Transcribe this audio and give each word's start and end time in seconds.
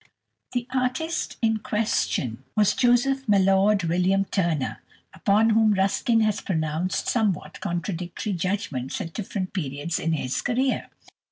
The 0.53 0.65
artist 0.73 1.37
in 1.43 1.57
question 1.59 2.43
was 2.55 2.73
Joseph 2.73 3.27
Mallord 3.27 3.83
William 3.83 4.25
Turner, 4.25 4.81
upon 5.13 5.51
whom 5.51 5.73
Ruskin 5.75 6.21
has 6.21 6.41
pronounced 6.41 7.07
somewhat 7.07 7.59
contradictory 7.61 8.33
judgments 8.33 8.99
at 8.99 9.13
different 9.13 9.53
periods 9.53 9.99
in 9.99 10.13
his 10.13 10.41
career. 10.41 10.89